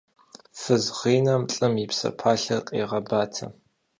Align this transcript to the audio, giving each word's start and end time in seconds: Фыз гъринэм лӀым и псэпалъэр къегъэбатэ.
Фыз 0.59 0.85
гъринэм 0.97 1.43
лӀым 1.55 1.73
и 1.83 1.87
псэпалъэр 1.91 2.61
къегъэбатэ. 2.67 3.45